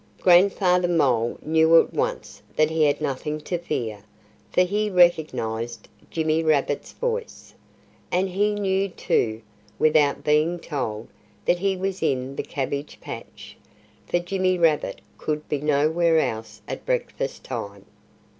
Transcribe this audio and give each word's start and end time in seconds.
Grandfather 0.19 0.87
Mole 0.87 1.37
knew 1.43 1.79
at 1.79 1.93
once 1.93 2.41
that 2.55 2.71
he 2.71 2.85
had 2.85 3.01
nothing 3.01 3.39
to 3.41 3.59
fear, 3.59 4.01
for 4.51 4.61
he 4.63 4.89
recognized 4.89 5.87
Jimmy 6.09 6.41
Rabbit's 6.41 6.91
voice. 6.93 7.53
And 8.11 8.27
he 8.29 8.55
knew, 8.55 8.89
too, 8.89 9.43
without 9.77 10.23
being 10.23 10.57
told, 10.57 11.07
that 11.45 11.59
he 11.59 11.77
was 11.77 12.01
in 12.01 12.35
the 12.35 12.41
cabbage 12.41 12.99
patch. 12.99 13.55
For 14.07 14.17
Jimmy 14.17 14.57
Rabbit 14.57 15.01
could 15.19 15.47
be 15.47 15.61
nowhere 15.61 16.17
else 16.19 16.63
at 16.67 16.83
breakfast 16.83 17.43
time. 17.43 17.85